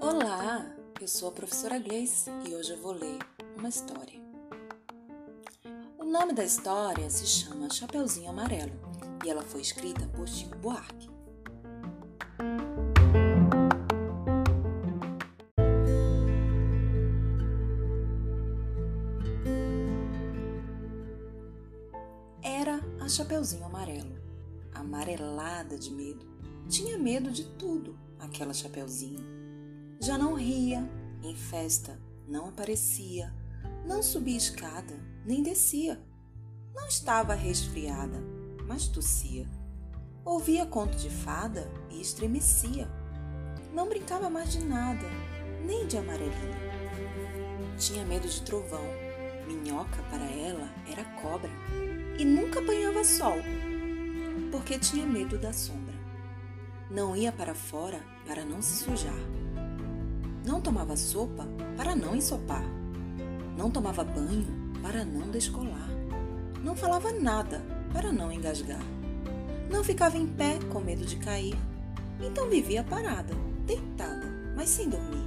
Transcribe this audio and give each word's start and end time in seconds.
Olá, 0.00 0.74
eu 0.98 1.06
sou 1.06 1.28
a 1.28 1.32
professora 1.32 1.78
Gleice 1.78 2.30
e 2.48 2.54
hoje 2.54 2.72
eu 2.72 2.78
vou 2.78 2.92
ler 2.92 3.18
uma 3.58 3.68
história. 3.68 4.18
O 5.98 6.04
nome 6.04 6.32
da 6.32 6.42
história 6.42 7.10
se 7.10 7.26
chama 7.26 7.68
Chapeuzinho 7.68 8.30
Amarelo 8.30 8.72
e 9.22 9.28
ela 9.28 9.42
foi 9.42 9.60
escrita 9.60 10.06
por 10.16 10.26
Chico 10.26 10.56
Buarque. 10.56 11.10
Era 22.42 22.80
a 22.98 23.08
Chapeuzinho 23.10 23.66
Amarelo, 23.66 24.21
amarelada 24.74 25.78
de 25.78 25.90
medo. 25.90 26.26
Tinha 26.68 26.98
medo 26.98 27.30
de 27.30 27.44
tudo, 27.44 27.98
aquela 28.18 28.54
Chapeuzinho. 28.54 29.24
Já 30.00 30.16
não 30.16 30.34
ria, 30.34 30.88
em 31.22 31.34
festa 31.34 31.98
não 32.26 32.48
aparecia, 32.48 33.32
não 33.86 34.02
subia 34.02 34.36
escada, 34.36 34.94
nem 35.24 35.42
descia. 35.42 36.00
Não 36.74 36.86
estava 36.86 37.34
resfriada, 37.34 38.18
mas 38.66 38.88
tossia. 38.88 39.46
Ouvia 40.24 40.64
conto 40.64 40.96
de 40.96 41.10
fada 41.10 41.70
e 41.90 42.00
estremecia. 42.00 42.88
Não 43.74 43.88
brincava 43.88 44.30
mais 44.30 44.52
de 44.52 44.64
nada, 44.64 45.06
nem 45.66 45.86
de 45.86 45.98
amarelinho. 45.98 46.62
Tinha 47.76 48.04
medo 48.04 48.28
de 48.28 48.40
trovão. 48.42 48.84
Minhoca 49.46 50.02
para 50.04 50.24
ela 50.24 50.72
era 50.90 51.04
cobra 51.20 51.50
e 52.18 52.24
nunca 52.24 52.60
apanhava 52.60 53.04
sol, 53.04 53.36
porque 54.52 54.78
tinha 54.78 55.06
medo 55.06 55.38
da 55.38 55.50
sombra. 55.50 55.94
Não 56.90 57.16
ia 57.16 57.32
para 57.32 57.54
fora 57.54 58.04
para 58.28 58.44
não 58.44 58.60
se 58.60 58.84
sujar. 58.84 59.18
Não 60.44 60.60
tomava 60.60 60.94
sopa 60.94 61.48
para 61.74 61.96
não 61.96 62.14
ensopar. 62.14 62.62
Não 63.56 63.70
tomava 63.70 64.04
banho 64.04 64.74
para 64.82 65.06
não 65.06 65.30
descolar. 65.30 65.88
Não 66.62 66.76
falava 66.76 67.10
nada 67.12 67.62
para 67.94 68.12
não 68.12 68.30
engasgar. 68.30 68.82
Não 69.70 69.82
ficava 69.82 70.18
em 70.18 70.26
pé 70.26 70.58
com 70.70 70.80
medo 70.80 71.06
de 71.06 71.16
cair. 71.16 71.56
Então 72.20 72.50
vivia 72.50 72.84
parada, 72.84 73.34
deitada, 73.66 74.26
mas 74.54 74.68
sem 74.68 74.88
dormir, 74.88 75.24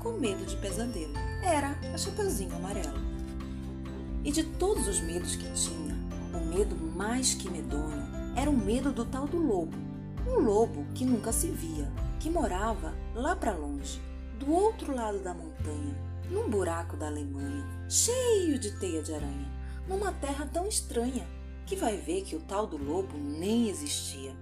com 0.00 0.18
medo 0.18 0.44
de 0.44 0.56
pesadelo. 0.56 1.14
Era 1.42 1.78
a 1.94 1.96
Chapeuzinho 1.96 2.56
Amarelo. 2.56 2.98
E 4.24 4.32
de 4.32 4.42
todos 4.42 4.88
os 4.88 5.00
medos 5.00 5.36
que 5.36 5.48
tinha, 5.52 5.94
o 6.34 6.44
medo 6.44 6.74
mais 6.74 7.34
que 7.34 7.48
medonho 7.48 8.23
era 8.36 8.50
o 8.50 8.56
medo 8.56 8.92
do 8.92 9.04
tal 9.04 9.26
do 9.26 9.38
lobo. 9.38 9.76
Um 10.26 10.40
lobo 10.40 10.86
que 10.94 11.04
nunca 11.04 11.32
se 11.32 11.48
via, 11.48 11.90
que 12.18 12.30
morava 12.30 12.94
lá 13.14 13.36
para 13.36 13.54
longe, 13.54 14.00
do 14.38 14.50
outro 14.50 14.94
lado 14.94 15.18
da 15.20 15.34
montanha, 15.34 15.94
num 16.30 16.48
buraco 16.48 16.96
da 16.96 17.06
Alemanha, 17.06 17.64
cheio 17.88 18.58
de 18.58 18.78
teia 18.78 19.02
de 19.02 19.14
aranha, 19.14 19.52
numa 19.86 20.12
terra 20.12 20.46
tão 20.46 20.66
estranha 20.66 21.26
que 21.66 21.76
vai 21.76 21.96
ver 21.96 22.22
que 22.22 22.36
o 22.36 22.40
tal 22.40 22.66
do 22.66 22.76
lobo 22.76 23.16
nem 23.16 23.68
existia. 23.68 24.34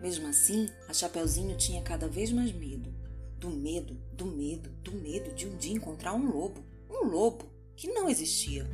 Mesmo 0.00 0.28
assim, 0.28 0.68
a 0.88 0.92
Chapeuzinho 0.92 1.56
tinha 1.56 1.82
cada 1.82 2.06
vez 2.06 2.30
mais 2.30 2.52
medo. 2.52 2.94
Do 3.38 3.50
medo, 3.50 3.94
do 4.12 4.26
medo, 4.26 4.70
do 4.82 4.92
medo 4.92 5.34
de 5.34 5.46
um 5.46 5.56
dia 5.56 5.74
encontrar 5.74 6.14
um 6.14 6.30
lobo. 6.30 6.64
Um 6.88 7.06
lobo 7.06 7.44
que 7.74 7.88
não 7.88 8.08
existia. 8.08 8.68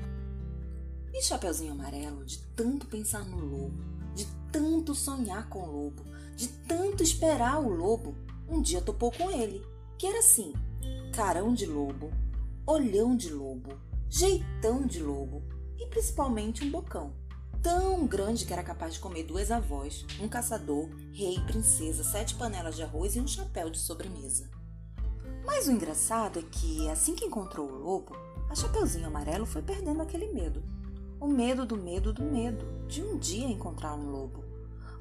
E 1.12 1.22
Chapeuzinho 1.22 1.72
Amarelo, 1.72 2.24
de 2.24 2.38
tanto 2.54 2.86
pensar 2.86 3.24
no 3.24 3.38
lobo, 3.38 3.82
tanto 4.92 4.94
sonhar 4.94 5.48
com 5.48 5.60
o 5.60 5.70
lobo, 5.70 6.04
de 6.36 6.48
tanto 6.48 7.02
esperar 7.02 7.58
o 7.58 7.68
lobo, 7.68 8.14
um 8.46 8.60
dia 8.60 8.82
topou 8.82 9.10
com 9.10 9.30
ele, 9.30 9.64
que 9.98 10.06
era 10.06 10.18
assim: 10.18 10.52
carão 11.14 11.54
de 11.54 11.64
lobo, 11.64 12.10
olhão 12.66 13.16
de 13.16 13.30
lobo, 13.30 13.70
jeitão 14.10 14.86
de 14.86 15.02
lobo 15.02 15.42
e 15.78 15.86
principalmente 15.86 16.62
um 16.62 16.70
bocão. 16.70 17.14
Tão 17.62 18.06
grande 18.06 18.44
que 18.44 18.52
era 18.52 18.62
capaz 18.62 18.94
de 18.94 19.00
comer 19.00 19.22
duas 19.22 19.50
avós, 19.50 20.04
um 20.20 20.28
caçador, 20.28 20.88
rei, 21.12 21.38
princesa, 21.46 22.04
sete 22.04 22.34
panelas 22.34 22.76
de 22.76 22.82
arroz 22.82 23.16
e 23.16 23.20
um 23.20 23.26
chapéu 23.26 23.70
de 23.70 23.78
sobremesa. 23.78 24.50
Mas 25.46 25.68
o 25.68 25.72
engraçado 25.72 26.38
é 26.38 26.42
que, 26.42 26.88
assim 26.90 27.14
que 27.14 27.24
encontrou 27.24 27.68
o 27.68 27.78
lobo, 27.78 28.14
a 28.50 28.54
Chapeuzinho 28.54 29.06
Amarelo 29.06 29.46
foi 29.46 29.62
perdendo 29.62 30.02
aquele 30.02 30.32
medo. 30.32 30.62
O 31.20 31.28
medo 31.28 31.64
do 31.64 31.76
medo 31.76 32.12
do 32.12 32.22
medo 32.22 32.66
de 32.88 33.02
um 33.02 33.16
dia 33.16 33.46
encontrar 33.46 33.94
um 33.94 34.10
lobo. 34.10 34.51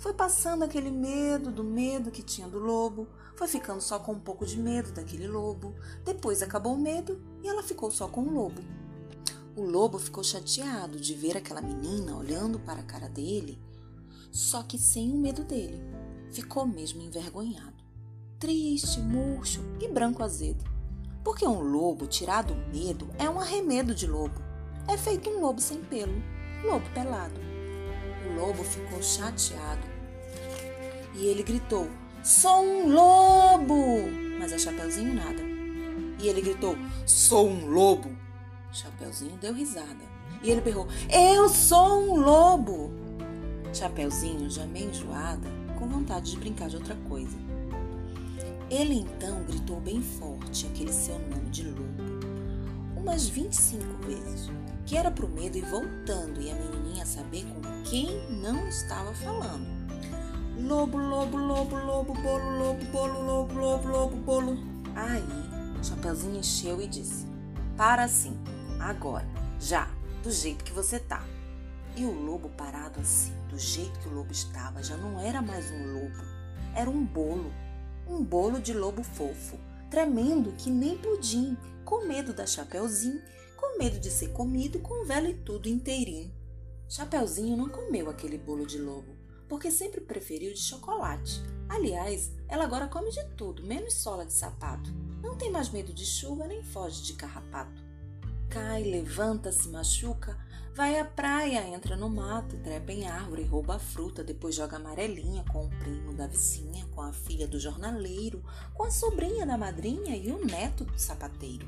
Foi 0.01 0.15
passando 0.15 0.63
aquele 0.63 0.89
medo 0.89 1.51
do 1.51 1.63
medo 1.63 2.09
que 2.09 2.23
tinha 2.23 2.47
do 2.47 2.57
lobo, 2.57 3.07
foi 3.35 3.47
ficando 3.47 3.79
só 3.79 3.99
com 3.99 4.13
um 4.13 4.19
pouco 4.19 4.47
de 4.47 4.57
medo 4.57 4.91
daquele 4.91 5.27
lobo. 5.27 5.75
Depois 6.03 6.41
acabou 6.41 6.73
o 6.73 6.81
medo 6.81 7.21
e 7.43 7.47
ela 7.47 7.61
ficou 7.61 7.91
só 7.91 8.07
com 8.07 8.21
o 8.21 8.33
lobo. 8.33 8.63
O 9.55 9.61
lobo 9.61 9.99
ficou 9.99 10.23
chateado 10.23 10.99
de 10.99 11.13
ver 11.13 11.37
aquela 11.37 11.61
menina 11.61 12.17
olhando 12.17 12.59
para 12.59 12.79
a 12.79 12.83
cara 12.83 13.07
dele, 13.07 13.61
só 14.31 14.63
que 14.63 14.79
sem 14.79 15.11
o 15.11 15.17
medo 15.17 15.43
dele. 15.43 15.79
Ficou 16.31 16.65
mesmo 16.65 17.03
envergonhado, 17.03 17.83
triste, 18.39 18.99
murcho 18.99 19.61
e 19.79 19.87
branco 19.87 20.23
azedo. 20.23 20.65
Porque 21.23 21.45
um 21.45 21.61
lobo 21.61 22.07
tirado 22.07 22.55
o 22.55 22.75
medo 22.75 23.07
é 23.19 23.29
um 23.29 23.39
arremedo 23.39 23.93
de 23.93 24.07
lobo. 24.07 24.41
É 24.87 24.97
feito 24.97 25.29
um 25.29 25.41
lobo 25.41 25.61
sem 25.61 25.79
pelo, 25.83 26.23
lobo 26.65 26.89
pelado. 26.91 27.39
O 28.27 28.39
lobo 28.39 28.63
ficou 28.63 28.99
chateado 29.03 29.90
e 31.13 31.25
ele 31.25 31.43
gritou: 31.43 31.89
Sou 32.23 32.63
um 32.63 32.93
lobo! 32.93 34.09
Mas 34.39 34.53
a 34.53 34.57
Chapeuzinho 34.57 35.13
nada. 35.13 35.41
E 36.21 36.27
ele 36.27 36.41
gritou: 36.41 36.75
Sou 37.05 37.49
um 37.49 37.67
lobo! 37.67 38.15
Chapeuzinho 38.71 39.37
deu 39.37 39.53
risada. 39.53 40.11
E 40.43 40.49
ele 40.49 40.61
berrou: 40.61 40.87
Eu 41.09 41.49
sou 41.49 42.11
um 42.11 42.19
lobo! 42.19 42.91
Chapeuzinho, 43.73 44.49
já 44.49 44.65
meio 44.65 44.89
enjoada, 44.89 45.47
com 45.79 45.87
vontade 45.87 46.31
de 46.31 46.37
brincar 46.37 46.69
de 46.69 46.75
outra 46.75 46.95
coisa. 47.07 47.37
Ele 48.69 48.99
então 48.99 49.43
gritou 49.43 49.79
bem 49.81 50.01
forte 50.01 50.65
aquele 50.65 50.93
seu 50.93 51.17
nome 51.19 51.49
de 51.49 51.63
lobo, 51.63 52.03
umas 52.95 53.27
25 53.27 53.83
vezes, 54.05 54.49
que 54.85 54.95
era 54.95 55.11
pro 55.11 55.27
medo 55.27 55.57
ir 55.57 55.65
voltando 55.65 56.41
e 56.41 56.49
a 56.49 56.55
menininha 56.55 57.05
saber 57.05 57.45
com 57.45 57.83
quem 57.83 58.07
não 58.41 58.67
estava 58.69 59.13
falando. 59.13 59.80
Lobo, 60.59 60.97
lobo, 60.97 61.37
lobo, 61.37 61.77
lobo, 61.77 62.13
bolo, 62.13 62.59
lobo, 62.59 62.85
bolo, 62.91 63.21
lobo, 63.21 63.53
lobo, 63.53 63.87
lobo, 63.87 64.15
bolo. 64.17 64.57
Aí, 64.95 65.23
Chapeuzinho 65.81 66.37
encheu 66.37 66.81
e 66.81 66.87
disse: 66.87 67.25
Para 67.77 68.03
assim, 68.03 68.37
agora, 68.79 69.25
já, 69.59 69.89
do 70.21 70.29
jeito 70.29 70.63
que 70.63 70.73
você 70.73 70.99
tá. 70.99 71.25
E 71.95 72.03
o 72.03 72.11
lobo 72.11 72.49
parado 72.49 72.99
assim, 72.99 73.33
do 73.49 73.57
jeito 73.57 73.97
que 73.99 74.09
o 74.09 74.13
lobo 74.13 74.31
estava, 74.31 74.83
já 74.83 74.97
não 74.97 75.19
era 75.19 75.41
mais 75.41 75.71
um 75.71 75.93
lobo, 75.93 76.21
era 76.75 76.89
um 76.89 77.03
bolo. 77.03 77.51
Um 78.07 78.21
bolo 78.21 78.59
de 78.59 78.73
lobo 78.73 79.03
fofo, 79.03 79.57
tremendo 79.89 80.51
que 80.57 80.69
nem 80.69 80.97
pudim, 80.97 81.57
com 81.85 82.05
medo 82.07 82.33
da 82.33 82.45
Chapeuzinho, 82.45 83.21
com 83.55 83.77
medo 83.77 83.99
de 83.99 84.11
ser 84.11 84.29
comido 84.29 84.79
com 84.79 85.05
vela 85.05 85.29
e 85.29 85.33
tudo 85.33 85.69
inteirinho. 85.69 86.31
Chapeuzinho 86.89 87.55
não 87.55 87.69
comeu 87.69 88.09
aquele 88.09 88.37
bolo 88.37 88.65
de 88.65 88.77
lobo, 88.77 89.15
porque 89.51 89.69
sempre 89.69 89.99
preferiu 89.99 90.53
de 90.53 90.61
chocolate. 90.61 91.43
Aliás, 91.67 92.31
ela 92.47 92.63
agora 92.63 92.87
come 92.87 93.11
de 93.11 93.23
tudo, 93.35 93.63
menos 93.63 93.93
sola 93.93 94.25
de 94.25 94.31
sapato. 94.33 94.89
Não 95.21 95.35
tem 95.35 95.51
mais 95.51 95.69
medo 95.69 95.93
de 95.93 96.05
chuva 96.05 96.47
nem 96.47 96.63
foge 96.63 97.03
de 97.03 97.13
carrapato 97.13 97.91
cai, 98.51 98.83
levanta, 98.83 99.49
se 99.49 99.69
machuca, 99.69 100.37
vai 100.75 100.99
à 100.99 101.05
praia, 101.05 101.65
entra 101.69 101.95
no 101.95 102.09
mato, 102.09 102.57
trepa 102.57 102.91
em 102.91 103.07
árvore, 103.07 103.45
rouba 103.45 103.77
a 103.77 103.79
fruta, 103.79 104.25
depois 104.25 104.53
joga 104.53 104.75
amarelinha 104.75 105.45
com 105.49 105.65
o 105.65 105.69
primo 105.69 106.13
da 106.13 106.27
vizinha, 106.27 106.85
com 106.93 107.01
a 107.01 107.13
filha 107.13 107.47
do 107.47 107.57
jornaleiro, 107.57 108.43
com 108.73 108.83
a 108.83 108.91
sobrinha 108.91 109.45
da 109.45 109.57
madrinha 109.57 110.17
e 110.17 110.29
o 110.31 110.45
neto 110.45 110.83
do 110.83 110.99
sapateiro. 110.99 111.65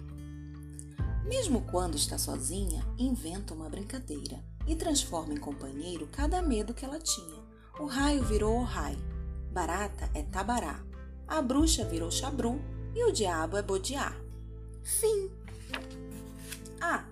Mesmo 1.25 1.61
quando 1.71 1.95
está 1.95 2.17
sozinha, 2.17 2.85
inventa 2.97 3.53
uma 3.53 3.69
brincadeira 3.69 4.43
e 4.67 4.75
transforma 4.75 5.33
em 5.33 5.37
companheiro 5.37 6.09
cada 6.11 6.41
medo 6.41 6.73
que 6.73 6.83
ela 6.83 6.99
tinha. 6.99 7.41
O 7.79 7.85
raio 7.87 8.23
virou 8.23 8.59
o 8.59 8.63
raio, 8.63 8.99
barata 9.51 10.07
é 10.13 10.21
tabará, 10.21 10.79
a 11.27 11.41
bruxa 11.41 11.83
virou 11.83 12.11
chabru 12.11 12.61
e 12.93 13.03
o 13.03 13.11
diabo 13.11 13.57
é 13.57 13.63
bodiá. 13.63 14.15
Fim. 14.83 15.31
Ah, 16.79 17.03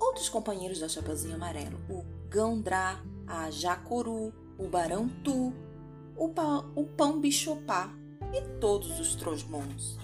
outros 0.00 0.30
companheiros 0.30 0.78
da 0.78 0.88
Chapeuzinho 0.88 1.34
Amarelo, 1.34 1.78
o 1.90 2.02
Gandrá, 2.30 2.98
a 3.26 3.50
Jacuru, 3.50 4.32
o 4.58 4.68
Barão 4.68 5.06
Tu, 5.22 5.52
o, 6.16 6.30
pa, 6.30 6.64
o 6.74 6.84
Pão 6.84 7.20
Bichopá 7.20 7.92
e 8.32 8.40
todos 8.58 8.98
os 8.98 9.14
Trosmons. 9.16 9.98